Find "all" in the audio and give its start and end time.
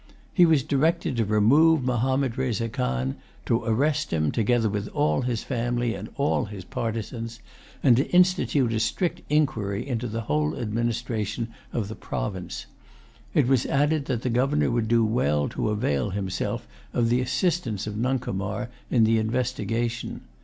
4.95-5.21, 6.17-6.45